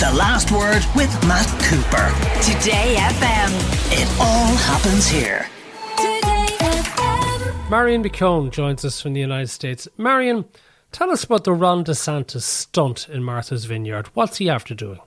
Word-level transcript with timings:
The 0.00 0.10
Last 0.12 0.50
Word 0.50 0.82
with 0.96 1.12
Matt 1.28 1.46
Cooper. 1.60 2.08
Today 2.40 2.96
FM. 2.96 3.50
It 3.92 4.08
all 4.18 4.56
happens 4.56 5.06
here. 5.06 5.46
Marion 7.68 8.02
McKeone 8.02 8.50
joins 8.50 8.82
us 8.82 9.02
from 9.02 9.12
the 9.12 9.20
United 9.20 9.48
States. 9.48 9.86
Marion, 9.98 10.46
tell 10.90 11.10
us 11.10 11.24
about 11.24 11.44
the 11.44 11.52
Ron 11.52 11.84
DeSantis 11.84 12.44
stunt 12.44 13.10
in 13.10 13.22
Martha's 13.22 13.66
Vineyard. 13.66 14.06
What's 14.14 14.38
he 14.38 14.48
after 14.48 14.74
doing? 14.74 15.00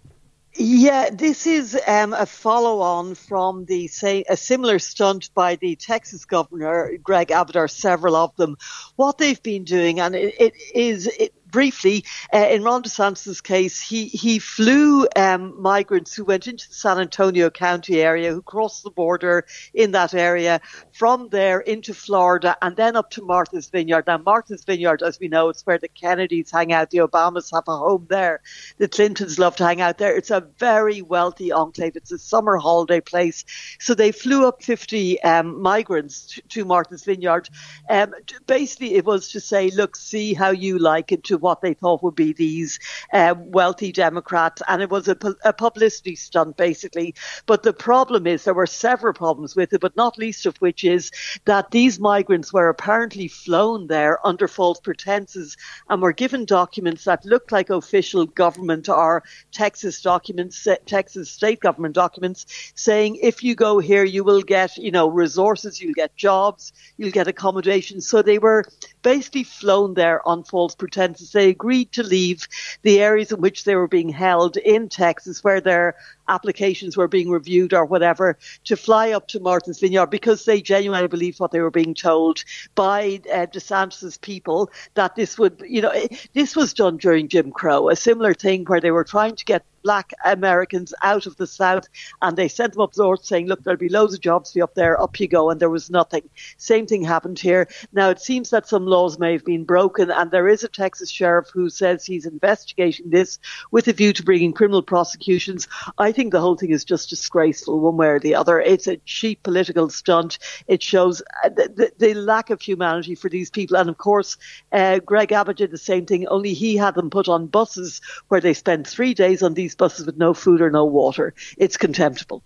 Yeah, 0.53 1.09
this 1.11 1.47
is 1.47 1.75
um, 1.87 2.13
a 2.13 2.27
follow-on 2.27 3.15
from 3.15 3.65
the 3.65 3.87
say 3.87 4.23
a 4.29 4.37
similar 4.37 4.77
stunt 4.77 5.33
by 5.33 5.55
the 5.55 5.75
Texas 5.75 6.23
governor 6.23 6.91
Greg 7.01 7.31
Abbott, 7.31 7.55
or 7.55 7.67
several 7.67 8.15
of 8.15 8.35
them. 8.35 8.57
What 8.97 9.17
they've 9.17 9.41
been 9.41 9.63
doing, 9.63 9.99
and 9.99 10.13
it, 10.13 10.35
it 10.39 10.53
is 10.75 11.07
it, 11.07 11.33
briefly, 11.54 12.04
uh, 12.33 12.47
in 12.49 12.63
Ron 12.63 12.83
DeSantis' 12.83 13.41
case, 13.41 13.79
he, 13.79 14.07
he 14.07 14.39
flew 14.39 15.07
um, 15.16 15.62
migrants 15.62 16.13
who 16.13 16.26
went 16.26 16.48
into 16.48 16.67
the 16.67 16.73
San 16.73 16.99
Antonio 16.99 17.49
County 17.49 18.02
area, 18.02 18.34
who 18.34 18.41
crossed 18.41 18.84
the 18.84 18.89
border 18.89 19.45
in 19.73 19.91
that 19.91 20.13
area, 20.16 20.59
from 20.91 21.29
there 21.29 21.59
into 21.62 21.93
Florida, 21.93 22.57
and 22.62 22.76
then 22.76 22.95
up 22.95 23.12
to 23.12 23.21
Martha's 23.21 23.70
Vineyard. 23.70 24.05
Now, 24.07 24.17
Martha's 24.17 24.66
Vineyard, 24.66 25.03
as 25.03 25.20
we 25.20 25.27
know, 25.27 25.49
it's 25.49 25.66
where 25.66 25.77
the 25.77 25.88
Kennedys 25.88 26.52
hang 26.52 26.73
out. 26.73 26.89
The 26.89 26.98
Obamas 26.98 27.54
have 27.54 27.67
a 27.67 27.77
home 27.77 28.07
there. 28.09 28.41
The 28.79 28.88
Clintons 28.88 29.38
love 29.38 29.55
to 29.57 29.65
hang 29.65 29.79
out 29.79 29.99
there. 29.99 30.17
It's 30.17 30.31
a 30.31 30.48
very 30.57 31.04
wealthy 31.04 31.51
enclave. 31.51 31.95
It's 31.95 32.12
a 32.12 32.17
summer 32.17 32.57
holiday 32.57 32.99
place. 32.99 33.45
So 33.79 33.93
they 33.93 34.12
flew 34.12 34.48
up 34.48 34.63
50 34.63 35.21
um, 35.21 35.62
migrants 35.62 36.26
to, 36.27 36.41
to, 36.41 36.65
Martha's 36.65 37.04
Vineyard. 37.04 37.48
Um, 37.90 38.13
basically, 38.48 38.95
it 38.95 39.05
was 39.05 39.29
to 39.34 39.40
say, 39.40 39.70
look, 39.70 39.95
see 39.95 40.34
how 40.34 40.49
you 40.49 40.79
like 40.79 41.12
it 41.12 41.23
to 41.26 41.42
what 41.43 41.61
they 41.61 41.75
thought 41.75 42.02
would 42.02 42.15
be 42.15 42.33
these 42.33 42.79
uh, 43.11 43.35
wealthy 43.38 43.91
Democrats. 43.91 44.61
And 44.67 44.81
it 44.81 44.89
was 44.89 45.07
a, 45.07 45.17
a 45.43 45.53
publicity 45.53 46.15
stunt, 46.15 46.57
basically. 46.57 47.13
But 47.45 47.62
the 47.63 47.73
problem 47.73 48.26
is 48.26 48.43
there 48.43 48.54
were 48.54 48.65
several 48.65 49.13
problems 49.13 49.55
with 49.55 49.73
it, 49.73 49.81
but 49.81 49.95
not 49.95 50.18
least 50.18 50.45
of 50.45 50.57
which 50.57 50.84
is 50.84 51.12
that 51.45 51.71
these 51.71 51.99
migrants 51.99 52.51
were 52.51 52.70
apparently 52.70 53.27
flown 53.27 53.87
there 53.87 54.26
under 54.26 54.48
false 54.48 54.79
pretenses 54.79 55.57
and 55.90 56.01
were 56.01 56.13
given 56.13 56.45
documents 56.45 57.03
that 57.03 57.26
looked 57.26 57.51
like 57.51 57.70
official 57.70 58.25
government 58.25 58.90
or 58.90 59.23
Texas 59.51 60.01
documents, 60.01 60.68
Texas 60.85 61.29
state 61.29 61.59
government 61.59 61.96
documents, 61.96 62.46
saying 62.75 63.18
if 63.21 63.43
you 63.43 63.55
go 63.55 63.79
here, 63.79 64.03
you 64.03 64.23
will 64.23 64.41
get, 64.41 64.78
you 64.78 64.91
know, 64.91 65.09
resources, 65.09 65.81
you'll 65.81 65.94
get 65.94 66.16
jobs, 66.16 66.72
you'll 66.97 67.12
get 67.12 67.28
accommodation. 67.28 68.00
So 68.00 68.22
they 68.22 68.40
were 68.40 68.63
basically 69.01 69.44
flown 69.44 69.94
there 69.94 70.25
on 70.28 70.44
false 70.44 70.75
pretenses. 70.75 71.32
They 71.34 71.50
agreed 71.50 71.91
to 71.94 72.03
leave 72.03 72.47
the 72.81 73.01
areas 73.01 73.31
in 73.31 73.41
which 73.41 73.63
they 73.63 73.75
were 73.75 73.88
being 73.88 74.09
held 74.09 74.57
in 74.57 74.89
Texas, 74.89 75.44
where 75.44 75.62
their 75.62 75.95
applications 76.28 76.95
were 76.95 77.07
being 77.07 77.29
reviewed 77.29 77.73
or 77.73 77.85
whatever, 77.85 78.38
to 78.66 78.78
fly 78.78 79.12
up 79.12 79.28
to 79.29 79.40
Martha's 79.40 79.79
Vineyard 79.79 80.07
because 80.07 80.45
they 80.45 80.62
genuinely 80.62 81.07
believed 81.07 81.40
what 81.40 81.51
they 81.51 81.59
were 81.59 81.72
being 81.72 81.94
told 81.94 82.44
by 82.75 83.22
uh, 83.31 83.45
DeSantis' 83.47 84.22
people 84.22 84.72
that 84.94 85.16
this 85.16 85.38
would, 85.38 85.63
you 85.67 85.81
know, 85.81 85.94
this 86.34 86.56
was 86.56 86.73
done 86.73 86.97
during 86.97 87.28
Jim 87.28 87.51
Crow, 87.51 87.90
a 87.90 87.95
similar 87.95 88.34
thing 88.34 88.63
where 88.66 88.81
they 88.81 88.91
were 88.91 89.03
trying 89.03 89.35
to 89.35 89.45
get 89.45 89.66
black 89.84 90.13
Americans 90.25 90.94
out 91.01 91.25
of 91.25 91.38
the 91.38 91.47
South 91.47 91.88
and 92.22 92.38
they 92.38 92.47
sent 92.47 92.73
them 92.73 92.81
up 92.81 92.97
north 92.97 93.25
saying, 93.25 93.47
look, 93.47 93.63
there'll 93.63 93.78
be 93.78 93.90
loads 93.90 94.13
of 94.13 94.22
jobs 94.22 94.51
for 94.51 94.59
you 94.59 94.63
up 94.63 94.75
there, 94.75 95.01
up 95.01 95.19
you 95.19 95.28
go. 95.28 95.50
And 95.50 95.59
there 95.59 95.69
was 95.69 95.90
nothing. 95.90 96.29
Same 96.57 96.88
thing 96.88 97.03
happened 97.03 97.40
here. 97.40 97.67
Now, 97.91 98.09
it 98.09 98.19
seems 98.19 98.50
that 98.50 98.67
some 98.67 98.85
laws 98.85 99.19
may 99.19 99.34
have 99.34 99.45
been 99.45 99.63
broken 99.66 100.09
and 100.09 100.31
there 100.31 100.47
is 100.47 100.63
a 100.63 100.67
Texas 100.67 101.09
sheriff 101.09 101.50
who 101.53 101.69
says 101.69 102.06
he's 102.06 102.25
investigating 102.25 103.09
this 103.09 103.40
with 103.72 103.88
a 103.88 103.94
view 103.94 104.13
to 104.13 104.23
bringing 104.23 104.53
criminal 104.53 104.81
prosecutions. 104.81 105.67
I 105.97 106.12
think 106.12 106.31
the 106.31 106.41
whole 106.41 106.56
thing 106.56 106.72
is 106.72 106.85
just 106.85 107.09
disgraceful 107.09 107.79
one 107.79 107.97
way 107.97 108.07
or 108.07 108.19
the 108.19 108.35
other. 108.35 108.59
It's 108.59 108.88
a 108.88 108.97
cheap 108.97 109.44
political 109.44 109.90
stunt. 109.90 110.40
It 110.68 110.81
shows 110.81 111.22
uh, 111.44 111.50
the, 111.50 111.91
the, 112.00 112.13
the 112.13 112.13
lack 112.13 112.50
of 112.50 112.62
humanity 112.62 113.16
for 113.16 113.29
these 113.29 113.50
people. 113.50 113.78
And 113.78 113.90
of 113.90 113.97
course, 113.97 114.38
uh, 114.72 115.00
Greg 115.00 115.31
Abbott 115.31 115.58
did 115.58 115.72
the 115.72 115.78
same 115.78 116.06
thing, 116.06 116.28
only 116.28 116.53
he 116.53 116.78
had 116.78 116.96
them 116.96 117.09
put 117.09 117.28
on 117.28 117.47
buses 117.47 118.02
where 118.28 118.41
they 118.41 118.53
spent 118.53 118.88
three 118.88 119.13
days 119.13 119.44
on 119.44 119.53
these 119.53 119.72
these 119.73 119.78
buses 119.78 120.06
with 120.06 120.17
no 120.17 120.34
food 120.34 120.61
or 120.61 120.69
no 120.69 120.85
water. 120.85 121.34
It's 121.57 121.78
contemptible. 121.78 122.44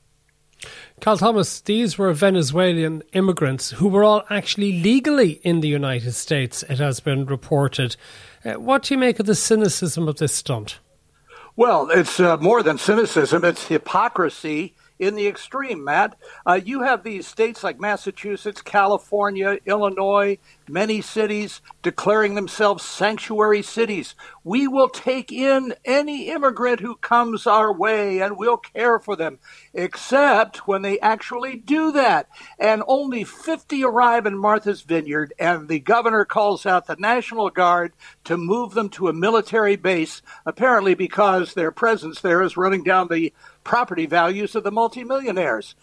Cal 1.01 1.17
Thomas, 1.17 1.61
these 1.61 1.97
were 1.97 2.11
Venezuelan 2.13 3.03
immigrants 3.13 3.71
who 3.71 3.87
were 3.87 4.03
all 4.03 4.23
actually 4.29 4.81
legally 4.81 5.33
in 5.43 5.61
the 5.61 5.67
United 5.67 6.13
States, 6.13 6.63
it 6.63 6.79
has 6.79 6.99
been 6.99 7.25
reported. 7.25 7.95
Uh, 8.43 8.53
what 8.53 8.83
do 8.83 8.93
you 8.93 8.97
make 8.97 9.19
of 9.19 9.27
the 9.27 9.35
cynicism 9.35 10.07
of 10.07 10.17
this 10.17 10.33
stunt? 10.33 10.79
Well, 11.55 11.89
it's 11.91 12.19
uh, 12.19 12.37
more 12.37 12.63
than 12.63 12.77
cynicism, 12.77 13.43
it's 13.45 13.67
hypocrisy 13.67 14.73
in 14.99 15.15
the 15.15 15.27
extreme, 15.27 15.83
Matt. 15.83 16.17
Uh, 16.45 16.59
you 16.63 16.81
have 16.81 17.03
these 17.03 17.27
states 17.27 17.63
like 17.63 17.79
Massachusetts, 17.79 18.61
California, 18.61 19.59
Illinois, 19.65 20.37
many 20.67 21.01
cities 21.01 21.61
declaring 21.81 22.35
themselves 22.35 22.83
sanctuary 22.83 23.61
cities. 23.61 24.15
We 24.43 24.67
will 24.67 24.89
take 24.89 25.31
in 25.31 25.75
any 25.85 26.29
immigrant 26.29 26.79
who 26.79 26.95
comes 26.95 27.47
our 27.47 27.71
way 27.71 28.19
and 28.19 28.37
we'll 28.37 28.57
care 28.57 28.99
for 28.99 29.15
them, 29.15 29.39
except 29.73 30.67
when 30.67 30.81
they 30.81 30.99
actually 30.99 31.55
do 31.57 31.91
that. 31.93 32.27
And 32.59 32.83
only 32.87 33.23
50 33.23 33.83
arrive 33.83 34.25
in 34.25 34.37
Martha's 34.37 34.81
Vineyard, 34.81 35.33
and 35.39 35.67
the 35.67 35.79
governor 35.79 36.25
calls 36.25 36.65
out 36.65 36.87
the 36.87 36.95
National 36.97 37.49
Guard 37.49 37.93
to 38.25 38.37
move 38.37 38.73
them 38.73 38.89
to 38.89 39.07
a 39.07 39.13
military 39.13 39.75
base, 39.75 40.21
apparently 40.45 40.95
because 40.95 41.53
their 41.53 41.71
presence 41.71 42.21
there 42.21 42.41
is 42.41 42.57
running 42.57 42.83
down 42.83 43.07
the 43.07 43.33
property 43.67 44.05
values 44.05 44.55
of 44.55 44.63
the 44.63 44.71
multimillionaires. 44.71 45.75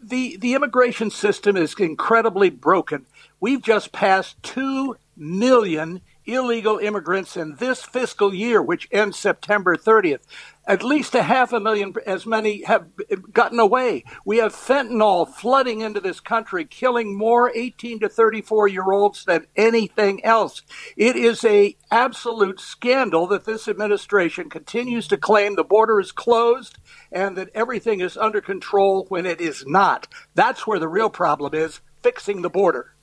The, 0.00 0.36
the 0.36 0.54
immigration 0.54 1.10
system 1.10 1.56
is 1.56 1.74
incredibly 1.78 2.50
broken. 2.50 3.04
We've 3.40 3.60
just 3.60 3.90
passed 3.90 4.40
2 4.44 4.96
million 5.16 6.00
illegal 6.24 6.78
immigrants 6.78 7.36
in 7.36 7.56
this 7.56 7.82
fiscal 7.82 8.32
year, 8.32 8.62
which 8.62 8.88
ends 8.92 9.18
September 9.18 9.76
30th. 9.76 10.20
At 10.64 10.84
least 10.84 11.16
a 11.16 11.24
half 11.24 11.52
a 11.52 11.58
million, 11.58 11.92
as 12.06 12.24
many 12.24 12.62
have 12.64 12.86
gotten 13.32 13.58
away. 13.58 14.04
We 14.24 14.36
have 14.36 14.54
fentanyl 14.54 15.28
flooding 15.28 15.80
into 15.80 16.00
this 16.00 16.20
country, 16.20 16.64
killing 16.64 17.16
more 17.18 17.50
18 17.52 17.98
to 18.00 18.08
34 18.08 18.68
year 18.68 18.92
olds 18.92 19.24
than 19.24 19.46
anything 19.56 20.24
else. 20.24 20.62
It 20.96 21.16
is 21.16 21.44
a 21.44 21.76
absolute 21.90 22.60
scandal 22.60 23.26
that 23.26 23.44
this 23.44 23.66
administration 23.66 24.48
continues 24.48 25.08
to 25.08 25.16
claim 25.16 25.56
the 25.56 25.64
border 25.64 25.98
is 25.98 26.12
closed 26.12 26.78
and 27.10 27.36
that 27.36 27.50
everything 27.54 28.00
is 28.00 28.16
under 28.16 28.40
control 28.40 29.06
when 29.08 29.26
it 29.26 29.40
is 29.40 29.64
not. 29.66 30.06
That's 30.36 30.64
where 30.64 30.78
the 30.78 30.88
real 30.88 31.10
problem 31.10 31.54
is, 31.54 31.80
fixing 32.02 32.42
the 32.42 32.50
border. 32.50 32.94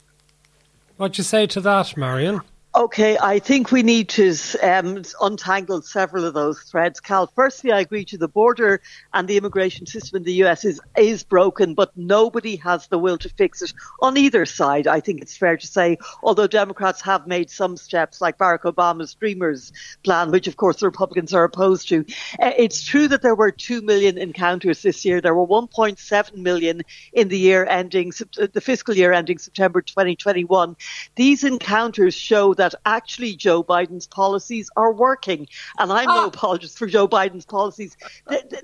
What 0.96 1.12
do 1.12 1.20
you 1.20 1.24
say 1.24 1.46
to 1.46 1.60
that, 1.60 1.96
Marion? 1.96 2.40
Okay, 2.72 3.18
I 3.18 3.40
think 3.40 3.72
we 3.72 3.82
need 3.82 4.10
to 4.10 4.32
um, 4.62 5.02
untangle 5.20 5.82
several 5.82 6.24
of 6.24 6.34
those 6.34 6.60
threads, 6.60 7.00
Cal. 7.00 7.26
Firstly, 7.26 7.72
I 7.72 7.80
agree 7.80 8.04
to 8.04 8.16
the 8.16 8.28
border 8.28 8.80
and 9.12 9.26
the 9.26 9.36
immigration 9.36 9.86
system 9.86 10.18
in 10.18 10.22
the 10.22 10.44
US 10.44 10.64
is, 10.64 10.80
is 10.96 11.24
broken, 11.24 11.74
but 11.74 11.90
nobody 11.96 12.54
has 12.56 12.86
the 12.86 12.96
will 12.96 13.18
to 13.18 13.28
fix 13.28 13.60
it 13.60 13.72
on 14.00 14.16
either 14.16 14.46
side, 14.46 14.86
I 14.86 15.00
think 15.00 15.20
it's 15.20 15.36
fair 15.36 15.56
to 15.56 15.66
say, 15.66 15.98
although 16.22 16.46
Democrats 16.46 17.00
have 17.00 17.26
made 17.26 17.50
some 17.50 17.76
steps 17.76 18.20
like 18.20 18.38
Barack 18.38 18.60
Obama's 18.60 19.14
Dreamers 19.14 19.72
plan, 20.04 20.30
which 20.30 20.46
of 20.46 20.56
course 20.56 20.76
the 20.76 20.86
Republicans 20.86 21.34
are 21.34 21.42
opposed 21.42 21.88
to. 21.88 22.04
Uh, 22.40 22.52
it's 22.56 22.84
true 22.84 23.08
that 23.08 23.20
there 23.20 23.34
were 23.34 23.50
2 23.50 23.82
million 23.82 24.16
encounters 24.16 24.80
this 24.82 25.04
year. 25.04 25.20
There 25.20 25.34
were 25.34 25.46
1.7 25.46 26.36
million 26.36 26.82
in 27.12 27.26
the 27.26 27.38
year 27.38 27.66
ending, 27.66 28.12
the 28.36 28.60
fiscal 28.60 28.94
year 28.94 29.12
ending 29.12 29.38
September 29.38 29.82
2021. 29.82 30.76
These 31.16 31.42
encounters 31.42 32.14
show 32.14 32.54
that 32.60 32.74
actually 32.84 33.36
Joe 33.36 33.64
Biden's 33.64 34.06
policies 34.06 34.70
are 34.76 34.92
working. 34.92 35.48
And 35.78 35.90
I'm 35.90 36.08
no 36.08 36.24
ah. 36.24 36.26
apologist 36.26 36.78
for 36.78 36.86
Joe 36.86 37.08
Biden's 37.08 37.46
policies. 37.46 37.96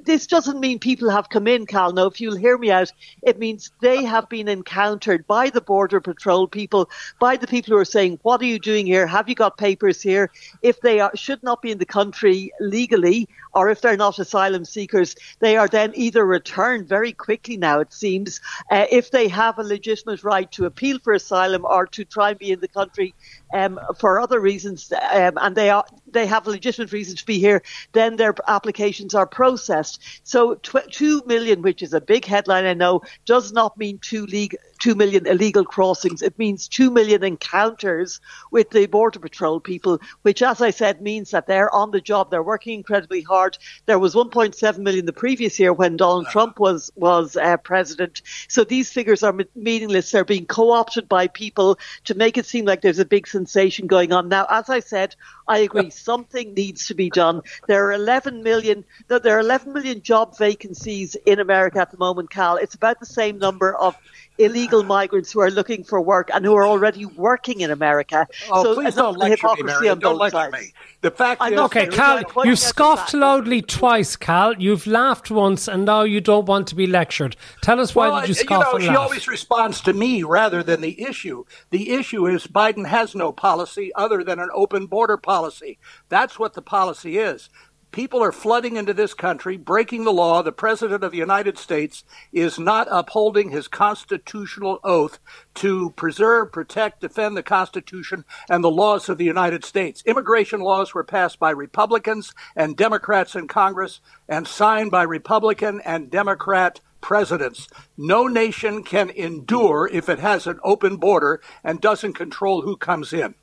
This 0.04 0.26
doesn't 0.26 0.60
mean 0.60 0.78
people 0.78 1.08
have 1.08 1.30
come 1.30 1.46
in, 1.46 1.64
Cal. 1.64 1.92
No, 1.92 2.06
if 2.06 2.20
you'll 2.20 2.36
hear 2.36 2.58
me 2.58 2.70
out, 2.70 2.92
it 3.22 3.38
means 3.38 3.72
they 3.80 4.04
have 4.04 4.28
been 4.28 4.48
encountered 4.48 5.26
by 5.26 5.48
the 5.48 5.62
Border 5.62 6.00
Patrol 6.02 6.46
people, 6.46 6.90
by 7.18 7.38
the 7.38 7.46
people 7.46 7.72
who 7.72 7.80
are 7.80 7.86
saying, 7.86 8.18
What 8.22 8.42
are 8.42 8.44
you 8.44 8.58
doing 8.58 8.86
here? 8.86 9.06
Have 9.06 9.30
you 9.30 9.34
got 9.34 9.56
papers 9.56 10.02
here? 10.02 10.30
If 10.60 10.82
they 10.82 11.00
are, 11.00 11.16
should 11.16 11.42
not 11.42 11.62
be 11.62 11.70
in 11.70 11.78
the 11.78 11.86
country 11.86 12.52
legally, 12.60 13.28
or 13.54 13.70
if 13.70 13.80
they're 13.80 13.96
not 13.96 14.18
asylum 14.18 14.66
seekers, 14.66 15.16
they 15.38 15.56
are 15.56 15.68
then 15.68 15.92
either 15.94 16.26
returned 16.26 16.86
very 16.86 17.12
quickly 17.12 17.56
now, 17.56 17.80
it 17.80 17.94
seems, 17.94 18.42
uh, 18.70 18.84
if 18.90 19.10
they 19.10 19.28
have 19.28 19.58
a 19.58 19.62
legitimate 19.62 20.22
right 20.22 20.52
to 20.52 20.66
appeal 20.66 20.98
for 20.98 21.14
asylum 21.14 21.64
or 21.64 21.86
to 21.86 22.04
try 22.04 22.30
and 22.30 22.38
be 22.38 22.52
in 22.52 22.60
the 22.60 22.68
country 22.68 23.14
um, 23.54 23.80
for 23.98 24.20
other 24.20 24.40
reasons, 24.40 24.92
um, 24.92 25.38
and 25.40 25.56
they 25.56 25.70
are 25.70 25.84
they 26.16 26.26
have 26.26 26.46
a 26.46 26.50
legitimate 26.50 26.92
reason 26.92 27.16
to 27.16 27.26
be 27.26 27.38
here, 27.38 27.62
then 27.92 28.16
their 28.16 28.34
applications 28.48 29.14
are 29.14 29.26
processed. 29.26 30.02
So 30.24 30.54
tw- 30.54 30.90
two 30.90 31.22
million, 31.26 31.62
which 31.62 31.82
is 31.82 31.92
a 31.92 32.00
big 32.00 32.24
headline, 32.24 32.64
I 32.64 32.74
know, 32.74 33.02
does 33.24 33.52
not 33.52 33.76
mean 33.76 33.98
two 33.98 34.26
league, 34.26 34.56
two 34.78 34.94
million 34.94 35.26
illegal 35.26 35.64
crossings. 35.64 36.22
It 36.22 36.38
means 36.38 36.68
two 36.68 36.90
million 36.90 37.22
encounters 37.22 38.20
with 38.50 38.70
the 38.70 38.86
border 38.86 39.18
patrol 39.18 39.60
people, 39.60 40.00
which, 40.22 40.42
as 40.42 40.60
I 40.60 40.70
said, 40.70 41.02
means 41.02 41.30
that 41.30 41.46
they're 41.46 41.74
on 41.74 41.90
the 41.90 42.00
job. 42.00 42.30
They're 42.30 42.42
working 42.42 42.74
incredibly 42.74 43.22
hard. 43.22 43.58
There 43.86 43.98
was 43.98 44.14
1.7 44.14 44.78
million 44.78 45.06
the 45.06 45.12
previous 45.12 45.58
year 45.58 45.72
when 45.72 45.96
Donald 45.96 46.26
Trump 46.28 46.58
was 46.58 46.90
was 46.96 47.36
uh, 47.36 47.56
president. 47.58 48.22
So 48.48 48.64
these 48.64 48.90
figures 48.90 49.22
are 49.22 49.34
meaningless. 49.54 50.10
They're 50.10 50.24
being 50.24 50.46
co-opted 50.46 51.08
by 51.08 51.28
people 51.28 51.78
to 52.04 52.14
make 52.14 52.38
it 52.38 52.46
seem 52.46 52.64
like 52.64 52.80
there's 52.80 52.98
a 52.98 53.04
big 53.04 53.26
sensation 53.26 53.86
going 53.86 54.12
on. 54.12 54.28
Now, 54.28 54.46
as 54.48 54.70
I 54.70 54.80
said, 54.80 55.14
I 55.48 55.58
agree. 55.58 55.90
Something 56.06 56.54
needs 56.54 56.86
to 56.86 56.94
be 56.94 57.10
done. 57.10 57.42
There 57.66 57.84
are 57.88 57.92
11 57.92 58.44
million. 58.44 58.84
There 59.08 59.36
are 59.36 59.40
11 59.40 59.72
million 59.72 60.02
job 60.02 60.38
vacancies 60.38 61.16
in 61.26 61.40
America 61.40 61.80
at 61.80 61.90
the 61.90 61.98
moment, 61.98 62.30
Cal. 62.30 62.58
It's 62.58 62.76
about 62.76 63.00
the 63.00 63.06
same 63.06 63.40
number 63.40 63.74
of 63.74 63.96
illegal 64.38 64.82
migrants 64.82 65.32
who 65.32 65.40
are 65.40 65.50
looking 65.50 65.82
for 65.82 66.00
work 66.00 66.30
and 66.32 66.44
who 66.44 66.54
are 66.54 66.66
already 66.66 67.06
working 67.06 67.60
in 67.60 67.70
America. 67.70 68.26
Oh, 68.50 68.62
so 68.62 68.74
please 68.74 68.94
don't 68.94 69.18
lecture 69.18 69.48
me, 69.56 69.62
Marion. 69.62 69.98
Don't 69.98 70.18
lecture 70.18 70.36
sides. 70.36 70.52
me. 70.52 70.72
The 71.02 71.10
fact 71.10 71.42
is, 71.44 71.58
okay, 71.58 71.86
Cal, 71.86 72.22
you've 72.44 72.58
scoffed 72.58 73.14
loudly 73.14 73.62
twice, 73.62 74.16
Cal. 74.16 74.54
You've 74.54 74.86
laughed 74.86 75.30
once, 75.30 75.68
and 75.68 75.84
now 75.84 76.02
you 76.02 76.20
don't 76.20 76.46
want 76.46 76.68
to 76.68 76.74
be 76.74 76.86
lectured. 76.86 77.36
Tell 77.62 77.80
us 77.80 77.94
why 77.94 78.08
well, 78.08 78.20
did 78.20 78.28
you 78.28 78.34
scoff 78.34 78.58
you 78.58 78.64
know, 78.64 78.74
and 78.74 78.82
she 78.82 78.88
laugh? 78.88 78.98
always 78.98 79.28
responds 79.28 79.80
to 79.82 79.92
me 79.92 80.22
rather 80.22 80.62
than 80.62 80.80
the 80.80 81.00
issue. 81.00 81.44
The 81.70 81.90
issue 81.90 82.26
is 82.26 82.46
Biden 82.46 82.86
has 82.86 83.14
no 83.14 83.30
policy 83.30 83.92
other 83.94 84.24
than 84.24 84.38
an 84.38 84.48
open 84.54 84.86
border 84.86 85.16
policy. 85.16 85.78
That's 86.08 86.38
what 86.38 86.54
the 86.54 86.62
policy 86.62 87.18
is. 87.18 87.48
People 87.92 88.22
are 88.22 88.32
flooding 88.32 88.76
into 88.76 88.92
this 88.92 89.14
country, 89.14 89.56
breaking 89.56 90.04
the 90.04 90.12
law. 90.12 90.42
The 90.42 90.52
President 90.52 91.02
of 91.02 91.12
the 91.12 91.18
United 91.18 91.56
States 91.56 92.04
is 92.30 92.58
not 92.58 92.88
upholding 92.90 93.48
his 93.48 93.68
constitutional 93.68 94.80
oath 94.84 95.18
to 95.54 95.90
preserve, 95.92 96.52
protect, 96.52 97.00
defend 97.00 97.38
the 97.38 97.42
Constitution 97.42 98.26
and 98.50 98.62
the 98.62 98.70
laws 98.70 99.08
of 99.08 99.16
the 99.16 99.24
United 99.24 99.64
States. 99.64 100.02
Immigration 100.04 100.60
laws 100.60 100.92
were 100.92 101.04
passed 101.04 101.38
by 101.38 101.50
Republicans 101.50 102.34
and 102.54 102.76
Democrats 102.76 103.34
in 103.34 103.48
Congress 103.48 104.00
and 104.28 104.46
signed 104.46 104.90
by 104.90 105.04
Republican 105.04 105.80
and 105.80 106.10
Democrat 106.10 106.80
presidents. 107.00 107.68
No 107.96 108.26
nation 108.26 108.82
can 108.82 109.08
endure 109.10 109.88
if 109.90 110.10
it 110.10 110.18
has 110.18 110.46
an 110.46 110.58
open 110.62 110.96
border 110.96 111.40
and 111.64 111.80
doesn't 111.80 112.12
control 112.12 112.60
who 112.60 112.76
comes 112.76 113.14
in. 113.14 113.36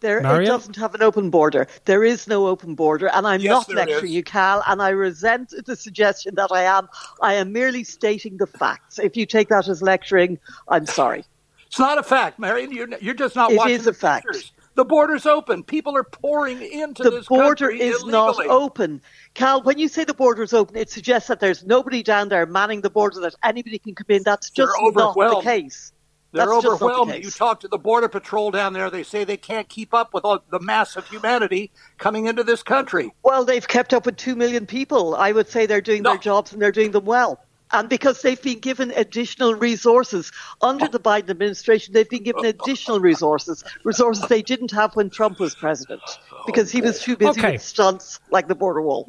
There, 0.00 0.18
it 0.18 0.46
doesn't 0.46 0.76
have 0.76 0.94
an 0.94 1.02
open 1.02 1.30
border. 1.30 1.66
There 1.84 2.04
is 2.04 2.28
no 2.28 2.46
open 2.46 2.76
border, 2.76 3.08
and 3.08 3.26
I'm 3.26 3.40
yes, 3.40 3.68
not 3.68 3.76
lecturing 3.76 4.12
you, 4.12 4.22
Cal. 4.22 4.62
And 4.68 4.80
I 4.80 4.90
resent 4.90 5.52
the 5.66 5.74
suggestion 5.74 6.36
that 6.36 6.50
I 6.52 6.62
am. 6.62 6.88
I 7.20 7.34
am 7.34 7.52
merely 7.52 7.82
stating 7.82 8.36
the 8.36 8.46
facts. 8.46 9.00
If 9.00 9.16
you 9.16 9.26
take 9.26 9.48
that 9.48 9.66
as 9.66 9.82
lecturing, 9.82 10.38
I'm 10.68 10.86
sorry. 10.86 11.24
It's 11.66 11.78
not 11.78 11.98
a 11.98 12.02
fact, 12.02 12.38
Marion. 12.38 12.72
You're, 12.72 12.88
you're 13.00 13.14
just 13.14 13.34
not 13.34 13.50
it 13.50 13.56
watching. 13.58 13.74
It 13.74 13.80
is 13.80 13.86
a 13.88 13.92
fact. 13.92 14.26
Pictures. 14.26 14.52
The 14.74 14.84
border's 14.84 15.26
open. 15.26 15.64
People 15.64 15.96
are 15.96 16.04
pouring 16.04 16.62
into 16.62 17.02
the 17.02 17.10
this 17.10 17.26
border 17.26 17.68
is 17.68 18.00
illegally. 18.02 18.12
not 18.12 18.46
open. 18.46 19.02
Cal, 19.34 19.60
when 19.62 19.76
you 19.76 19.88
say 19.88 20.04
the 20.04 20.14
border 20.14 20.44
is 20.44 20.52
open, 20.52 20.76
it 20.76 20.88
suggests 20.88 21.26
that 21.26 21.40
there's 21.40 21.64
nobody 21.66 22.04
down 22.04 22.28
there 22.28 22.46
manning 22.46 22.82
the 22.82 22.90
border, 22.90 23.20
that 23.22 23.34
anybody 23.42 23.80
can 23.80 23.96
come 23.96 24.06
in. 24.08 24.22
That's 24.22 24.50
just 24.50 24.72
not 24.94 25.14
the 25.16 25.40
case. 25.42 25.92
They're 26.32 26.46
That's 26.46 26.66
overwhelmed. 26.66 27.12
The 27.12 27.22
you 27.22 27.30
talk 27.30 27.60
to 27.60 27.68
the 27.68 27.78
border 27.78 28.08
patrol 28.08 28.50
down 28.50 28.74
there; 28.74 28.90
they 28.90 29.02
say 29.02 29.24
they 29.24 29.38
can't 29.38 29.68
keep 29.68 29.94
up 29.94 30.12
with 30.12 30.24
all 30.24 30.42
the 30.50 30.60
mass 30.60 30.96
of 30.96 31.08
humanity 31.08 31.70
coming 31.96 32.26
into 32.26 32.44
this 32.44 32.62
country. 32.62 33.12
Well, 33.22 33.44
they've 33.44 33.66
kept 33.66 33.94
up 33.94 34.04
with 34.04 34.16
two 34.16 34.36
million 34.36 34.66
people. 34.66 35.14
I 35.14 35.32
would 35.32 35.48
say 35.48 35.64
they're 35.64 35.80
doing 35.80 36.02
no. 36.02 36.10
their 36.10 36.18
jobs 36.18 36.52
and 36.52 36.60
they're 36.60 36.72
doing 36.72 36.90
them 36.90 37.06
well. 37.06 37.40
And 37.70 37.88
because 37.88 38.22
they've 38.22 38.40
been 38.40 38.60
given 38.60 38.92
additional 38.96 39.54
resources 39.54 40.32
under 40.62 40.88
the 40.88 41.00
Biden 41.00 41.30
administration, 41.30 41.92
they've 41.92 42.08
been 42.08 42.22
given 42.22 42.46
additional 42.46 42.98
resources, 42.98 43.62
resources 43.84 44.26
they 44.28 44.42
didn't 44.42 44.70
have 44.70 44.96
when 44.96 45.10
Trump 45.10 45.38
was 45.38 45.54
president, 45.54 46.02
because 46.46 46.70
he 46.70 46.80
was 46.80 47.02
too 47.02 47.16
busy 47.16 47.40
okay. 47.40 47.52
with 47.52 47.62
stunts 47.62 48.20
like 48.30 48.48
the 48.48 48.54
border 48.54 48.80
wall. 48.80 49.08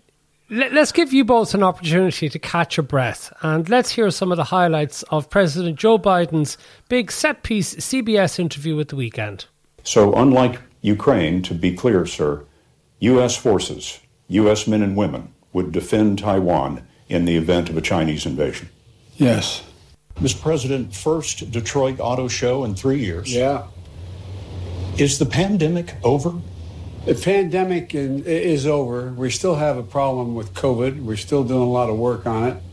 Let's 0.52 0.92
give 0.92 1.14
you 1.14 1.26
both 1.26 1.54
an 1.54 1.62
opportunity 1.62 2.28
to 2.28 2.40
catch 2.40 2.76
your 2.76 2.84
breath 2.84 3.32
and 3.44 3.70
let's 3.70 3.92
hear 3.92 4.10
some 4.10 4.32
of 4.32 4.38
the 4.38 4.46
highlights 4.46 5.04
of 5.04 5.30
President 5.30 5.78
Joe 5.78 6.00
Biden's 6.00 6.58
big 6.88 7.12
set 7.12 7.44
piece 7.44 7.76
CBS 7.76 8.40
interview 8.40 8.80
at 8.80 8.88
the 8.88 8.96
weekend. 8.96 9.46
So, 9.84 10.16
unlike 10.16 10.60
Ukraine, 10.82 11.44
to 11.44 11.54
be 11.54 11.76
clear, 11.76 12.08
sir, 12.08 12.46
U.S. 13.00 13.38
forces, 13.38 14.00
U.S. 14.30 14.68
men 14.68 14.82
and 14.82 14.98
women 14.98 15.32
would 15.54 15.72
defend 15.72 16.18
Taiwan 16.18 16.88
in 17.10 17.26
the 17.26 17.38
event 17.38 17.70
of 17.70 17.78
a 17.78 17.82
Chinese 17.82 18.26
invasion. 18.26 18.70
Yes. 19.18 19.64
Mr. 20.16 20.42
President, 20.42 20.96
first 20.96 21.52
Detroit 21.52 22.00
Auto 22.00 22.28
Show 22.28 22.64
in 22.64 22.74
three 22.74 23.00
years. 23.00 23.32
Yeah. 23.32 23.68
Is 24.98 25.20
the 25.20 25.28
pandemic 25.28 25.96
over? 26.04 26.34
The 27.10 27.16
pandemic 27.16 27.96
is 27.96 28.68
over. 28.68 29.12
We 29.12 29.32
still 29.32 29.56
have 29.56 29.78
a 29.78 29.82
problem 29.82 30.36
with 30.36 30.54
COVID. 30.54 31.02
We're 31.02 31.16
still 31.16 31.44
doing 31.44 31.64
a 31.64 31.72
lot 31.72 31.90
of 31.90 31.98
work 31.98 32.28
on 32.28 32.50
it. 32.50 32.64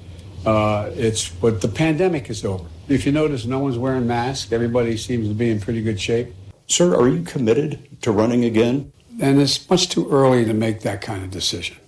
Uh, 0.44 0.90
it's 0.92 1.30
but 1.30 1.62
the 1.62 1.68
pandemic 1.68 2.28
is 2.28 2.44
over. 2.44 2.66
If 2.86 3.06
you 3.06 3.12
notice, 3.12 3.46
no 3.46 3.60
one's 3.60 3.78
wearing 3.78 4.06
masks. 4.06 4.52
Everybody 4.52 4.98
seems 4.98 5.26
to 5.28 5.32
be 5.32 5.48
in 5.48 5.58
pretty 5.58 5.80
good 5.80 5.98
shape. 5.98 6.34
Sir, 6.66 6.94
are 6.94 7.08
you 7.08 7.22
committed 7.22 8.02
to 8.02 8.12
running 8.12 8.44
again? 8.44 8.92
And 9.22 9.40
it's 9.40 9.70
much 9.70 9.88
too 9.88 10.06
early 10.10 10.44
to 10.44 10.52
make 10.52 10.82
that 10.82 11.00
kind 11.00 11.24
of 11.24 11.30
decision. 11.30 11.78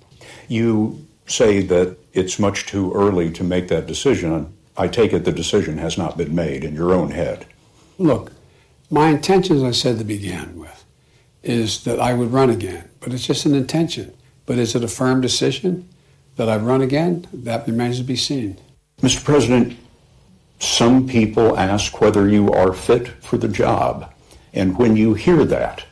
You 0.49 1.07
say 1.27 1.61
that 1.61 1.99
it's 2.15 2.39
much 2.39 2.65
too 2.65 2.95
early 2.95 3.31
to 3.33 3.45
make 3.45 3.69
that 3.69 3.87
decision. 3.87 4.57
I 4.75 4.89
take 4.89 5.13
it 5.13 5.27
the 5.27 5.33
decision 5.33 5.77
has 5.77 5.99
not 5.99 6.17
been 6.17 6.35
made 6.35 6.65
in 6.65 6.75
your 6.75 6.95
own 6.95 7.11
head. 7.11 7.45
Look, 7.99 8.33
my 8.89 9.11
intentions, 9.11 9.63
I 9.63 9.73
said 9.73 9.99
to 9.99 10.05
begin 10.05 10.59
with, 10.59 10.78
is 11.49 11.85
that 11.85 11.99
I 11.99 12.13
would 12.13 12.31
run 12.31 12.51
again. 12.51 12.89
But 13.01 13.15
it's 13.15 13.27
just 13.27 13.47
an 13.47 13.55
intention. 13.55 14.13
But 14.45 14.59
is 14.59 14.75
it 14.75 14.85
a 14.85 14.89
firm 14.89 15.21
decision 15.21 15.89
that 16.37 16.49
I 16.49 16.57
run 16.57 16.83
again? 16.83 17.27
That 17.33 17.67
remains 17.67 17.99
to 17.99 18.05
be 18.05 18.17
seen. 18.17 18.59
Mr. 19.01 19.25
President, 19.25 19.77
some 20.59 21.09
people 21.09 21.59
ask 21.59 22.01
whether 22.01 22.29
you 22.29 22.53
are 22.53 22.75
fit 22.75 23.09
for 23.23 23.39
the 23.39 23.49
job. 23.49 24.13
And 24.53 24.77
when 24.79 24.97
you 24.97 25.15
hear 25.15 25.45
that, 25.47 25.85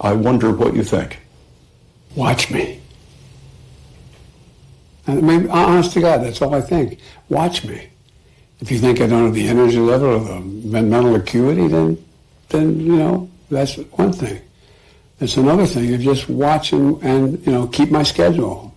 I 0.00 0.12
wonder 0.12 0.50
what 0.50 0.74
you 0.74 0.82
think. 0.82 1.18
Watch 2.14 2.50
me. 2.50 2.80
I 5.06 5.14
mean, 5.14 5.50
honest 5.50 5.92
to 5.92 6.00
God, 6.00 6.22
that's 6.22 6.40
all 6.40 6.54
I 6.54 6.60
think. 6.62 7.00
Watch 7.28 7.64
me. 7.64 7.90
If 8.60 8.70
you 8.70 8.78
think 8.78 9.00
I 9.00 9.06
don't 9.06 9.26
have 9.26 9.34
the 9.34 9.48
energy 9.48 9.78
level 9.78 10.08
or 10.08 10.20
the 10.20 10.40
mental 10.40 11.14
acuity, 11.14 11.68
then, 11.68 12.02
then 12.48 12.80
you 12.80 12.96
know, 12.96 13.30
that's 13.50 13.74
one 13.74 14.12
thing. 14.12 14.40
It's 15.18 15.36
another 15.38 15.66
thing 15.66 15.94
of 15.94 16.00
just 16.00 16.28
watch 16.28 16.72
and, 16.72 17.44
you 17.46 17.52
know 17.52 17.66
keep 17.68 17.90
my 17.90 18.02
schedule, 18.02 18.74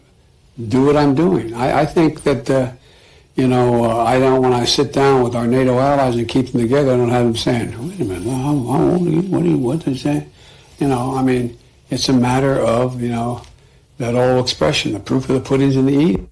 do 0.69 0.86
what 0.86 0.95
I'm 0.95 1.13
doing. 1.13 1.53
I, 1.53 1.81
I 1.81 1.86
think 1.86 2.24
that 2.24 2.50
uh, 2.50 2.72
you 3.36 3.48
know 3.48 3.84
uh, 3.84 4.03
I 4.05 4.19
don't 4.19 4.41
when 4.41 4.53
I 4.53 4.63
sit 4.63 4.93
down 4.93 5.24
with 5.24 5.36
our 5.36 5.48
NATO 5.48 5.77
allies 5.77 6.15
and 6.15 6.27
keep 6.27 6.51
them 6.51 6.62
together. 6.62 6.93
I 6.93 6.98
don't 6.98 7.10
have 7.10 7.25
them 7.25 7.36
saying, 7.36 7.89
"Wait 7.89 8.00
a 8.00 8.05
minute, 8.05 8.24
how, 8.24 8.58
how 8.58 8.81
old 8.91 9.08
are 9.08 9.10
you? 9.10 9.22
What 9.24 9.43
are 9.43 9.48
you? 9.48 9.58
What 9.58 9.81
they 9.81 9.98
say?" 9.98 10.27
You 10.79 10.88
know, 10.88 11.15
I 11.17 11.24
mean, 11.24 11.58
it's 11.89 12.08
a 12.08 12.13
matter 12.13 12.55
of 12.55 13.01
you 13.01 13.10
know 13.10 13.41
that 13.98 14.15
old 14.15 14.46
expression: 14.46 14.93
the 14.93 15.00
proof 15.01 15.29
of 15.29 15.36
the 15.36 15.41
pudding's 15.41 15.75
in 15.75 15.88
the 15.88 15.93
eating. 15.93 16.31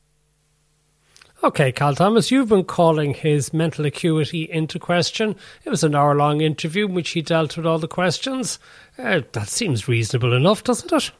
Okay, 1.43 1.71
Cal 1.71 1.93
Thomas, 1.93 2.31
you've 2.31 2.49
been 2.49 2.63
calling 2.63 3.13
his 3.13 3.53
mental 3.53 3.85
acuity 3.85 4.49
into 4.49 4.79
question. 4.79 5.35
It 5.63 5.69
was 5.69 5.83
an 5.83 5.93
hour 5.93 6.15
long 6.15 6.41
interview 6.41 6.87
in 6.87 6.95
which 6.95 7.11
he 7.11 7.21
dealt 7.21 7.55
with 7.55 7.65
all 7.65 7.77
the 7.77 7.87
questions. 7.87 8.57
Uh, 8.97 9.21
that 9.33 9.47
seems 9.47 9.87
reasonable 9.87 10.33
enough, 10.33 10.63
doesn't 10.63 10.91
it? 10.91 11.11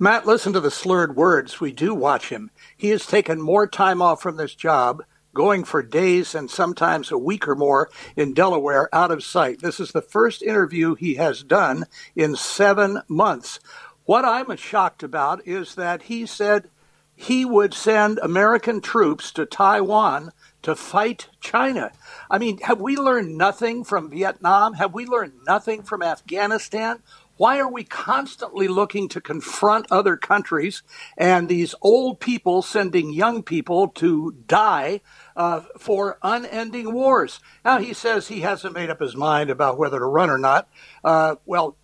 Matt, 0.00 0.26
listen 0.26 0.54
to 0.54 0.60
the 0.60 0.70
slurred 0.70 1.16
words. 1.16 1.60
We 1.60 1.70
do 1.70 1.94
watch 1.94 2.30
him. 2.30 2.50
He 2.78 2.88
has 2.88 3.04
taken 3.04 3.42
more 3.42 3.66
time 3.66 4.00
off 4.00 4.22
from 4.22 4.36
this 4.36 4.54
job, 4.54 5.02
going 5.34 5.64
for 5.64 5.82
days 5.82 6.34
and 6.34 6.50
sometimes 6.50 7.10
a 7.10 7.18
week 7.18 7.46
or 7.46 7.54
more 7.54 7.90
in 8.16 8.32
Delaware 8.32 8.88
out 8.94 9.10
of 9.10 9.22
sight. 9.22 9.60
This 9.60 9.80
is 9.80 9.92
the 9.92 10.00
first 10.00 10.42
interview 10.42 10.94
he 10.94 11.16
has 11.16 11.42
done 11.42 11.84
in 12.16 12.36
seven 12.36 13.02
months. 13.06 13.60
What 14.06 14.24
I'm 14.24 14.56
shocked 14.56 15.02
about 15.02 15.46
is 15.46 15.74
that 15.74 16.04
he 16.04 16.24
said 16.24 16.70
he 17.20 17.44
would 17.44 17.74
send 17.74 18.20
American 18.22 18.80
troops 18.80 19.32
to 19.32 19.44
Taiwan 19.44 20.30
to 20.62 20.76
fight 20.76 21.28
China. 21.40 21.90
I 22.30 22.38
mean, 22.38 22.58
have 22.58 22.80
we 22.80 22.96
learned 22.96 23.36
nothing 23.36 23.82
from 23.82 24.08
Vietnam? 24.08 24.74
Have 24.74 24.94
we 24.94 25.04
learned 25.04 25.32
nothing 25.44 25.82
from 25.82 26.00
Afghanistan? 26.00 27.02
Why 27.36 27.58
are 27.58 27.70
we 27.70 27.82
constantly 27.82 28.68
looking 28.68 29.08
to 29.08 29.20
confront 29.20 29.90
other 29.90 30.16
countries 30.16 30.84
and 31.16 31.48
these 31.48 31.74
old 31.82 32.20
people 32.20 32.62
sending 32.62 33.12
young 33.12 33.42
people 33.42 33.88
to 33.96 34.36
die 34.46 35.00
uh, 35.34 35.62
for 35.76 36.18
unending 36.22 36.92
wars? 36.92 37.40
Now, 37.64 37.78
he 37.78 37.94
says 37.94 38.28
he 38.28 38.42
hasn't 38.42 38.74
made 38.74 38.90
up 38.90 39.00
his 39.00 39.16
mind 39.16 39.50
about 39.50 39.76
whether 39.76 39.98
to 39.98 40.04
run 40.04 40.30
or 40.30 40.38
not. 40.38 40.68
Uh, 41.02 41.34
well, 41.46 41.76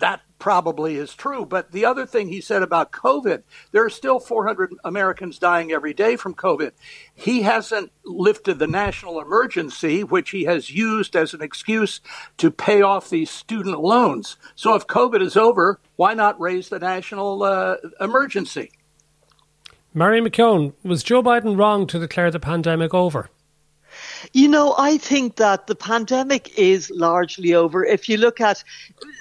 that 0.00 0.22
probably 0.40 0.96
is 0.96 1.14
true. 1.14 1.44
But 1.44 1.70
the 1.70 1.84
other 1.84 2.04
thing 2.04 2.28
he 2.28 2.40
said 2.40 2.62
about 2.62 2.90
COVID, 2.90 3.42
there 3.70 3.84
are 3.84 3.90
still 3.90 4.18
400 4.18 4.74
Americans 4.82 5.38
dying 5.38 5.70
every 5.70 5.94
day 5.94 6.16
from 6.16 6.34
COVID. 6.34 6.72
He 7.14 7.42
hasn't 7.42 7.92
lifted 8.04 8.58
the 8.58 8.66
national 8.66 9.20
emergency, 9.20 10.02
which 10.02 10.30
he 10.30 10.44
has 10.44 10.70
used 10.70 11.14
as 11.14 11.32
an 11.34 11.42
excuse 11.42 12.00
to 12.38 12.50
pay 12.50 12.82
off 12.82 13.10
these 13.10 13.30
student 13.30 13.78
loans. 13.78 14.36
So 14.56 14.74
if 14.74 14.88
COVID 14.88 15.22
is 15.22 15.36
over, 15.36 15.78
why 15.94 16.14
not 16.14 16.40
raise 16.40 16.70
the 16.70 16.80
national 16.80 17.44
uh, 17.44 17.76
emergency? 18.00 18.72
Mary 19.92 20.20
McKeone, 20.20 20.72
was 20.82 21.02
Joe 21.02 21.22
Biden 21.22 21.58
wrong 21.58 21.86
to 21.88 21.98
declare 21.98 22.30
the 22.30 22.40
pandemic 22.40 22.94
over? 22.94 23.28
You 24.32 24.48
know, 24.48 24.74
I 24.76 24.98
think 24.98 25.36
that 25.36 25.66
the 25.66 25.74
pandemic 25.74 26.58
is 26.58 26.90
largely 26.90 27.54
over. 27.54 27.84
If 27.84 28.08
you 28.08 28.16
look 28.16 28.40
at 28.40 28.62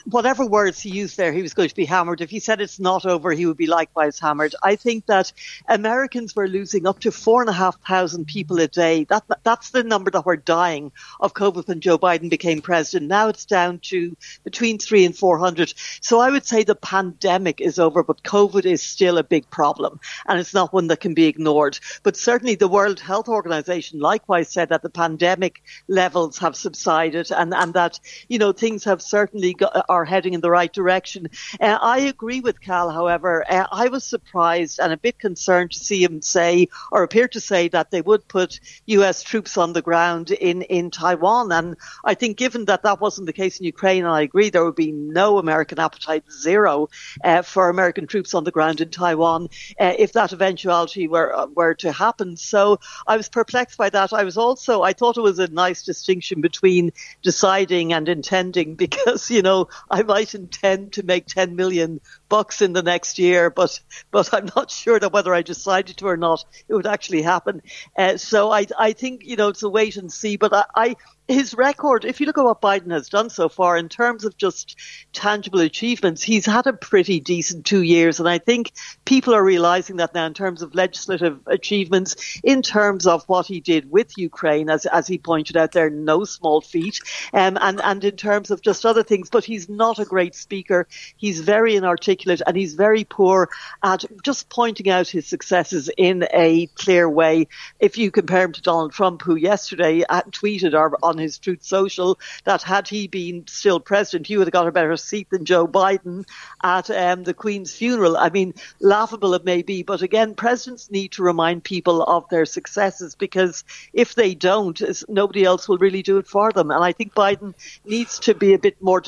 whatever 0.06 0.46
words 0.46 0.80
he 0.80 0.90
used 0.90 1.18
there, 1.18 1.32
he 1.32 1.42
was 1.42 1.54
going 1.54 1.70
to 1.70 1.76
be 1.76 1.86
hammered. 1.86 2.22
If 2.22 2.30
he 2.30 2.40
said 2.40 2.62
it's 2.62 2.80
not 2.80 3.06
over, 3.06 3.32
he 3.32 3.46
would 3.46 3.58
be 3.58 3.68
likewise 3.68 4.20
hammered. 4.20 4.56
I 4.64 4.76
think 4.76 5.06
that 5.06 5.32
Americans 5.68 6.36
were 6.36 6.48
losing 6.48 6.88
up 6.88 7.00
to 7.00 7.12
four 7.12 7.42
and 7.42 7.50
a 7.50 7.54
half 7.54 7.80
thousand 7.82 8.26
people 8.26 8.60
a 8.60 8.68
day. 8.68 9.06
That 9.06 9.24
that's 9.44 9.72
the 9.72 9.84
number 9.84 10.12
that 10.12 10.26
were 10.26 10.36
dying 10.36 10.92
of 11.20 11.34
COVID 11.34 11.68
when 11.68 11.82
Joe 11.82 11.98
Biden 11.98 12.30
became 12.30 12.62
president. 12.62 13.10
Now 13.10 13.30
it's 13.30 13.46
down 13.46 13.80
to 13.80 14.16
between 14.44 14.78
three 14.78 15.06
and 15.06 15.16
four 15.16 15.38
hundred. 15.38 15.74
So 16.02 16.20
I 16.20 16.30
would 16.30 16.46
say 16.46 16.64
the 16.64 16.76
pandemic 16.76 17.62
is 17.62 17.80
over, 17.80 18.04
but 18.04 18.24
COVID 18.24 18.66
is 18.66 18.82
still 18.82 19.18
a 19.18 19.24
big 19.24 19.50
problem, 19.50 20.00
and 20.28 20.40
it's 20.40 20.54
not 20.54 20.74
one 20.74 20.88
that 20.88 21.00
can 21.00 21.14
be 21.14 21.26
ignored. 21.26 21.80
But 22.04 22.18
certainly, 22.18 22.56
the 22.56 22.68
World 22.68 23.00
Health 23.00 23.30
Organization 23.30 24.00
likewise 24.00 24.50
said 24.50 24.70
that 24.70 24.82
the 24.90 25.00
pandemic 25.00 25.62
levels 25.88 26.40
have 26.40 26.56
subsided, 26.56 27.32
and 27.32 27.54
and 27.54 27.74
that 27.74 28.00
you 28.28 28.40
know 28.40 28.52
things 28.52 28.84
have 28.86 29.02
certainly 29.02 29.54
got, 29.54 29.86
are 29.88 30.06
heading 30.06 30.34
in 30.34 30.42
the 30.42 30.50
right 30.50 30.74
direction. 30.74 31.30
Uh, 31.60 31.78
I 31.82 32.00
agree 32.00 32.40
with 32.40 32.62
Cal, 32.62 32.90
however. 32.90 33.46
Uh, 33.50 33.68
I 33.72 33.90
was 33.90 34.04
surprised 34.04 34.80
and 34.80 34.92
a 34.92 34.98
bit 34.98 35.20
concerned 35.20 35.72
to 35.72 35.80
see 35.80 36.04
him 36.04 36.22
say, 36.22 36.70
or 36.92 37.04
appear 37.04 37.28
to 37.30 37.40
say, 37.40 37.68
that 37.70 37.92
they 37.92 38.02
would 38.02 38.28
put 38.28 38.60
U.S. 38.88 39.22
troops 39.24 39.58
on 39.58 39.74
the 39.74 39.82
ground 39.82 40.32
in, 40.32 40.64
in 40.64 40.90
Taiwan. 40.90 41.52
And 41.52 41.78
I 42.04 42.16
think, 42.16 42.38
given 42.38 42.66
that 42.66 42.84
that 42.84 43.00
wasn't 43.00 43.28
the 43.28 43.34
case 43.34 43.60
in 43.60 43.66
Ukraine, 43.66 44.06
I 44.06 44.22
agree 44.22 44.50
there 44.50 44.66
would 44.66 44.76
be 44.76 44.92
no 44.92 45.38
American 45.38 45.80
appetite, 45.80 46.24
zero, 46.32 46.90
uh, 47.24 47.44
for 47.44 47.70
American 47.70 48.08
troops 48.08 48.34
on 48.34 48.44
the 48.44 48.52
ground 48.52 48.82
in 48.82 48.90
Taiwan 48.90 49.50
uh, 49.80 49.94
if 49.98 50.14
that 50.14 50.34
eventuality 50.34 51.08
were 51.08 51.36
uh, 51.36 51.46
were 51.48 51.76
to 51.76 51.92
happen. 51.92 52.38
So 52.38 52.80
I 53.06 53.18
was 53.18 53.30
perplexed 53.30 53.78
by 53.78 53.90
that. 53.90 54.14
I 54.14 54.24
was 54.24 54.38
also, 54.38 54.79
I 54.82 54.94
thought 54.94 55.18
it 55.18 55.22
was 55.22 55.40
a 55.40 55.48
nice 55.48 55.84
distinction 55.84 56.42
between 56.42 56.92
deciding 57.22 57.94
and 57.94 58.08
intending 58.08 58.76
because, 58.86 59.30
you 59.30 59.42
know, 59.42 59.70
I 59.90 60.04
might 60.04 60.36
intend 60.36 60.94
to 60.94 61.04
make 61.04 61.28
10 61.28 61.56
million 61.56 62.02
bucks 62.28 62.62
in 62.62 62.74
the 62.74 62.84
next 62.84 63.20
year, 63.20 63.50
but 63.50 63.80
but 64.12 64.34
I'm 64.34 64.50
not 64.56 64.72
sure 64.82 65.00
that 65.00 65.14
whether 65.14 65.34
I 65.34 65.42
decided 65.42 65.98
to 65.98 66.08
or 66.08 66.18
not, 66.18 66.44
it 66.68 66.74
would 66.74 66.88
actually 66.88 67.22
happen. 67.22 67.62
Uh, 67.98 68.18
so 68.18 68.52
I 68.52 68.68
I 68.78 68.94
think 68.94 69.26
you 69.26 69.36
know 69.36 69.50
it's 69.50 69.64
a 69.64 69.70
wait 69.70 69.98
and 69.98 70.12
see. 70.12 70.38
But 70.38 70.54
I, 70.54 70.66
I 70.76 70.96
his 71.30 71.54
record, 71.54 72.06
if 72.06 72.20
you 72.20 72.26
look 72.26 72.40
at 72.40 72.44
what 72.44 72.62
Biden 72.62 72.92
has 72.92 73.08
done 73.08 73.30
so 73.30 73.50
far 73.50 73.78
in 73.78 73.88
terms 73.88 74.26
of 74.26 74.36
just 74.36 74.76
tangible 75.14 75.62
achievements, 75.62 76.24
he's 76.24 76.46
had 76.46 76.66
a 76.66 76.74
pretty 76.74 77.20
decent 77.20 77.66
two 77.66 77.84
years. 77.84 78.20
And 78.20 78.28
I 78.28 78.40
think 78.40 78.72
people 79.06 79.36
are 79.36 79.44
realizing 79.44 79.98
that 79.98 80.16
now 80.16 80.26
in 80.26 80.34
terms 80.34 80.64
of 80.64 80.74
legislative 80.74 81.40
achievements, 81.46 82.40
in 82.44 82.64
terms 82.64 83.06
of 83.06 83.24
what 83.28 83.46
he 83.46 83.60
did 83.60 83.92
with 83.92 84.18
Ukraine, 84.18 84.72
as, 84.72 84.88
as 84.88 85.08
he 85.08 85.20
pointed 85.20 85.56
out 85.56 85.72
there, 85.72 85.92
no 85.92 86.24
small 86.24 86.62
feat, 86.62 87.00
um, 87.32 87.58
and, 87.62 87.80
and 87.84 88.04
in 88.04 88.16
terms 88.16 88.50
of 88.50 88.64
just 88.64 88.86
other 88.86 89.04
things. 89.04 89.30
But 89.30 89.46
he's 89.46 89.70
not 89.70 90.00
a 90.00 90.06
great 90.06 90.34
speaker. 90.34 90.88
He's 91.16 91.42
very 91.42 91.76
inarticulate 91.76 92.42
and 92.46 92.58
he's 92.58 92.74
very 92.74 93.04
poor 93.04 93.50
at 93.84 94.04
just 94.24 94.50
pointing 94.50 94.90
out 94.90 95.08
his 95.08 95.28
successes 95.28 95.92
in 95.96 96.28
a 96.34 96.66
clear 96.74 97.08
way. 97.08 97.48
If 97.80 98.00
you 98.00 98.10
compare 98.10 98.46
him 98.46 98.54
to 98.54 98.62
Donald 98.64 98.94
Trump, 98.94 99.22
who 99.22 99.36
yesterday 99.36 100.04
uh, 100.10 100.24
tweeted 100.24 100.74
or 100.74 100.98
on 101.04 101.19
his 101.20 101.38
Truth 101.38 101.64
Social 101.64 102.20
that 102.44 102.64
had 102.64 102.88
he 102.88 103.08
been 103.08 103.46
still 103.48 103.80
president, 103.80 104.28
he 104.28 104.38
would 104.38 104.48
have 104.48 104.54
got 104.54 104.68
a 104.68 104.72
better 104.72 104.96
seat 104.98 105.30
than 105.30 105.46
Joe 105.46 105.68
Biden 105.68 106.26
at 106.64 106.90
um, 106.90 107.24
the 107.24 107.34
Queen's 107.34 107.74
funeral. 107.74 108.18
I 108.18 108.30
mean, 108.30 108.54
laughable 108.80 109.34
it 109.34 109.46
may 109.46 109.62
be, 109.62 109.84
but 109.84 110.02
again, 110.02 110.36
presidents 110.36 110.92
need 110.92 111.14
to 111.14 111.24
remind 111.24 111.64
people 111.64 112.04
of 112.04 112.28
their 112.30 112.46
successes 112.46 113.16
because 113.16 113.64
if 113.94 114.16
they 114.16 114.36
don't, 114.36 114.82
nobody 115.08 115.44
else 115.44 115.68
will 115.68 115.78
really 115.78 116.02
do 116.02 116.18
it 116.18 116.28
for 116.28 116.52
them. 116.52 116.72
And 116.72 116.84
I 116.84 116.92
think 116.92 117.14
Biden 117.14 117.54
needs 117.86 118.20
to 118.20 118.34
be 118.34 118.54
a 118.54 118.60
bit 118.60 118.82
more, 118.82 119.02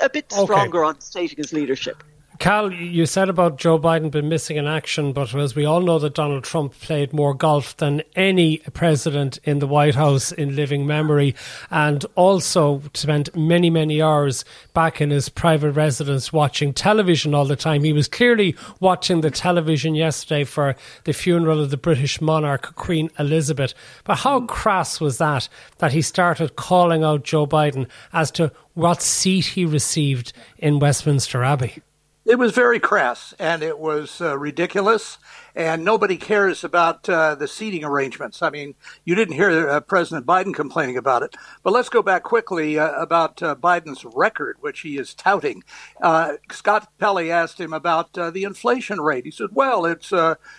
a 0.00 0.10
bit 0.10 0.32
stronger 0.32 0.84
okay. 0.84 0.88
on 0.88 1.00
stating 1.00 1.38
his 1.38 1.52
leadership. 1.52 2.02
Cal, 2.38 2.72
you 2.72 3.06
said 3.06 3.28
about 3.28 3.58
Joe 3.58 3.78
Biden 3.78 4.10
being 4.10 4.28
missing 4.28 4.56
in 4.56 4.66
action, 4.66 5.12
but 5.12 5.34
as 5.34 5.54
we 5.54 5.64
all 5.64 5.80
know 5.80 5.98
that 5.98 6.14
Donald 6.14 6.44
Trump 6.44 6.72
played 6.72 7.12
more 7.12 7.34
golf 7.34 7.76
than 7.76 8.02
any 8.16 8.58
president 8.72 9.38
in 9.44 9.58
the 9.58 9.66
White 9.66 9.94
House 9.94 10.32
in 10.32 10.56
living 10.56 10.86
memory, 10.86 11.36
and 11.70 12.04
also 12.16 12.82
spent 12.94 13.36
many, 13.36 13.70
many 13.70 14.02
hours 14.02 14.44
back 14.72 15.00
in 15.00 15.10
his 15.10 15.28
private 15.28 15.72
residence 15.72 16.32
watching 16.32 16.72
television 16.72 17.34
all 17.34 17.44
the 17.44 17.54
time. 17.54 17.84
He 17.84 17.92
was 17.92 18.08
clearly 18.08 18.56
watching 18.80 19.20
the 19.20 19.30
television 19.30 19.94
yesterday 19.94 20.44
for 20.44 20.74
the 21.04 21.12
funeral 21.12 21.60
of 21.60 21.70
the 21.70 21.76
British 21.76 22.20
monarch, 22.20 22.74
Queen 22.74 23.10
Elizabeth. 23.18 23.74
But 24.04 24.16
how 24.16 24.46
crass 24.46 25.00
was 25.00 25.18
that, 25.18 25.48
that 25.78 25.92
he 25.92 26.02
started 26.02 26.56
calling 26.56 27.04
out 27.04 27.24
Joe 27.24 27.46
Biden 27.46 27.88
as 28.12 28.30
to 28.32 28.50
what 28.74 29.02
seat 29.02 29.46
he 29.46 29.64
received 29.64 30.32
in 30.58 30.78
Westminster 30.78 31.44
Abbey? 31.44 31.82
It 32.24 32.38
was 32.38 32.52
very 32.52 32.78
crass 32.78 33.34
and 33.40 33.64
it 33.64 33.80
was 33.80 34.20
uh, 34.20 34.38
ridiculous 34.38 35.18
and 35.56 35.84
nobody 35.84 36.16
cares 36.16 36.62
about 36.62 37.08
uh, 37.08 37.34
the 37.34 37.48
seating 37.48 37.82
arrangements. 37.82 38.42
I 38.42 38.50
mean, 38.50 38.76
you 39.04 39.16
didn't 39.16 39.34
hear 39.34 39.68
uh, 39.68 39.80
President 39.80 40.24
Biden 40.24 40.54
complaining 40.54 40.96
about 40.96 41.24
it. 41.24 41.34
But 41.64 41.72
let's 41.72 41.88
go 41.88 42.00
back 42.00 42.22
quickly 42.22 42.78
uh, 42.78 42.92
about 42.92 43.42
uh, 43.42 43.56
Biden's 43.56 44.04
record, 44.04 44.56
which 44.60 44.80
he 44.80 44.98
is 44.98 45.14
touting. 45.14 45.64
Uh, 46.00 46.34
Scott 46.50 46.88
Pelley 46.98 47.30
asked 47.30 47.60
him 47.60 47.72
about 47.72 48.12
the 48.12 48.44
inflation 48.44 49.00
rate. 49.00 49.24
He 49.24 49.30
said, 49.30 49.50
"Well, 49.52 49.84
it's 49.84 50.12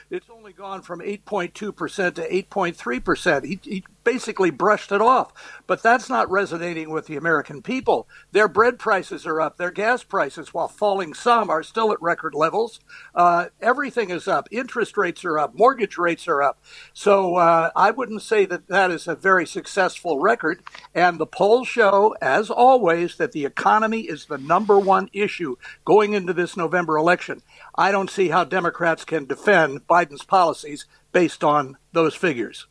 it's 0.10 0.29
only 0.29 0.53
gone 0.53 0.82
from 0.82 1.00
8.2 1.00 1.75
percent 1.75 2.15
to 2.17 2.29
8.3 2.29 3.03
percent." 3.03 3.46
He, 3.46 3.60
he 3.63 3.84
basically 4.03 4.50
brushed 4.50 4.91
it 4.91 5.01
off. 5.01 5.33
But 5.67 5.81
that's 5.81 6.10
not 6.10 6.29
resonating 6.29 6.89
with 6.89 7.07
the 7.07 7.15
American 7.15 7.62
people. 7.62 8.07
Their 8.31 8.48
bread 8.48 8.79
prices 8.79 9.25
are 9.25 9.41
up, 9.41 9.57
their 9.57 9.72
gas 9.72 10.03
prices, 10.03 10.53
while 10.53 10.67
falling 10.67 11.13
some, 11.13 11.50
are 11.50 11.63
still 11.63 11.91
at 11.91 12.01
record 12.01 12.36
levels. 12.36 12.79
Uh, 13.15 13.48
everything 13.62 14.10
is 14.10 14.27
up. 14.27 14.48
Interest 14.51 14.98
rates 14.98 15.24
are 15.25 15.39
up, 15.39 15.55
mortgage 15.55 15.98
rates 15.98 16.27
are 16.27 16.41
up. 16.41 16.62
So 16.93 17.36
uh, 17.36 17.72
I 17.75 17.91
wouldn't 17.91 18.22
say 18.22 18.45
that 18.45 18.67
that 18.67 18.91
is 18.91 19.07
a 19.07 19.15
very 19.15 19.45
successful 19.45 20.19
record. 20.19 20.63
And 20.93 21.19
the 21.19 21.25
polls 21.25 21.67
show, 21.67 22.15
as 22.22 22.50
always, 22.50 23.17
that 23.17 23.31
the 23.31 23.45
economy 23.45 24.01
is 24.01 24.25
the 24.25 24.38
number 24.38 24.77
one 24.79 25.10
issue 25.13 25.55
going 25.86 26.13
into 26.13 26.33
this 26.33 26.57
November 26.57 26.98
election. 26.98 27.41
I 27.75 27.91
don't 27.91 28.10
see 28.10 28.29
how 28.29 28.43
Democrats 28.43 29.05
can 29.05 29.25
defend 29.25 29.88
Biden's 29.88 30.24
policies 30.24 30.86
based 31.12 31.43
on 31.43 31.77
those 31.93 32.15
figures. 32.15 32.67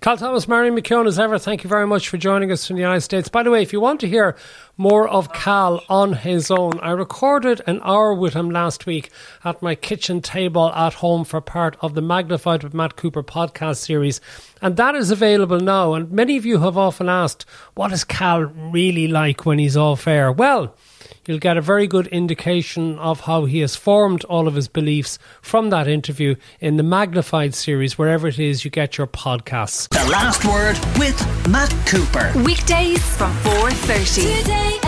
Cal 0.00 0.16
Thomas, 0.16 0.48
Marion 0.48 0.74
McKeone, 0.74 1.06
as 1.06 1.18
ever, 1.18 1.38
thank 1.38 1.62
you 1.62 1.68
very 1.68 1.86
much 1.86 2.08
for 2.08 2.16
joining 2.16 2.50
us 2.50 2.66
from 2.66 2.76
the 2.76 2.82
United 2.82 3.02
States. 3.02 3.28
By 3.28 3.42
the 3.42 3.50
way, 3.50 3.62
if 3.62 3.72
you 3.72 3.80
want 3.80 4.00
to 4.00 4.08
hear 4.08 4.36
more 4.76 5.06
of 5.06 5.32
Cal 5.32 5.82
on 5.88 6.14
his 6.14 6.50
own, 6.50 6.80
I 6.80 6.90
recorded 6.92 7.60
an 7.66 7.80
hour 7.84 8.14
with 8.14 8.32
him 8.34 8.50
last 8.50 8.86
week 8.86 9.10
at 9.44 9.60
my 9.60 9.74
kitchen 9.74 10.22
table 10.22 10.72
at 10.72 10.94
home 10.94 11.24
for 11.24 11.40
part 11.40 11.76
of 11.80 11.94
the 11.94 12.00
Magnified 12.00 12.62
with 12.62 12.72
Matt 12.72 12.96
Cooper 12.96 13.22
podcast 13.22 13.76
series. 13.76 14.20
And 14.62 14.76
that 14.76 14.94
is 14.94 15.10
available 15.10 15.60
now. 15.60 15.94
And 15.94 16.10
many 16.10 16.36
of 16.36 16.46
you 16.46 16.60
have 16.60 16.78
often 16.78 17.08
asked, 17.08 17.44
what 17.74 17.92
is 17.92 18.04
Cal 18.04 18.40
really 18.40 19.06
like 19.06 19.44
when 19.44 19.58
he's 19.58 19.76
off 19.76 20.08
air? 20.08 20.32
Well, 20.32 20.74
you'll 21.30 21.38
get 21.38 21.56
a 21.56 21.60
very 21.60 21.86
good 21.86 22.08
indication 22.08 22.98
of 22.98 23.20
how 23.20 23.44
he 23.44 23.60
has 23.60 23.76
formed 23.76 24.24
all 24.24 24.48
of 24.48 24.54
his 24.56 24.66
beliefs 24.66 25.16
from 25.40 25.70
that 25.70 25.86
interview 25.86 26.34
in 26.58 26.76
the 26.76 26.82
Magnified 26.82 27.54
series, 27.54 27.96
wherever 27.96 28.26
it 28.26 28.40
is 28.40 28.64
you 28.64 28.70
get 28.70 28.98
your 28.98 29.06
podcasts. 29.06 29.88
The 29.90 30.10
last 30.10 30.44
word 30.44 30.76
with 30.98 31.16
Matt 31.48 31.72
Cooper. 31.86 32.32
Weekdays 32.42 33.16
from 33.16 33.32
4.30. 33.38 34.40
Today 34.40 34.79